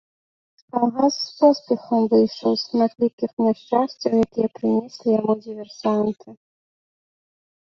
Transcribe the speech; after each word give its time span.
Калгас 0.75 1.15
з 1.25 1.33
поспехам 1.41 2.01
выйшаў 2.13 2.51
з 2.61 2.63
шматлікіх 2.63 3.31
няшчасцяў, 3.45 4.11
якія 4.25 4.47
прынеслі 4.57 5.09
яму 5.19 5.33
дыверсанты. 5.45 6.29